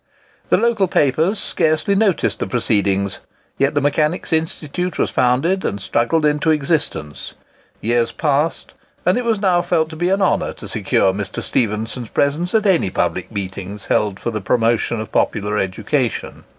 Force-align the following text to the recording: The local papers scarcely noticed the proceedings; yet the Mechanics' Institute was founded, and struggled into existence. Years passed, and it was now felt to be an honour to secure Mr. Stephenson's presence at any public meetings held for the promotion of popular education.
The 0.49 0.57
local 0.57 0.87
papers 0.87 1.37
scarcely 1.37 1.93
noticed 1.93 2.39
the 2.39 2.47
proceedings; 2.47 3.19
yet 3.59 3.75
the 3.75 3.81
Mechanics' 3.81 4.33
Institute 4.33 4.97
was 4.97 5.11
founded, 5.11 5.63
and 5.63 5.79
struggled 5.79 6.25
into 6.25 6.49
existence. 6.49 7.35
Years 7.81 8.11
passed, 8.11 8.73
and 9.05 9.15
it 9.15 9.23
was 9.23 9.39
now 9.39 9.61
felt 9.61 9.89
to 9.91 9.95
be 9.95 10.09
an 10.09 10.19
honour 10.19 10.53
to 10.53 10.67
secure 10.67 11.13
Mr. 11.13 11.43
Stephenson's 11.43 12.09
presence 12.09 12.55
at 12.55 12.65
any 12.65 12.89
public 12.89 13.31
meetings 13.31 13.85
held 13.85 14.19
for 14.19 14.31
the 14.31 14.41
promotion 14.41 14.99
of 14.99 15.11
popular 15.11 15.59
education. 15.59 16.45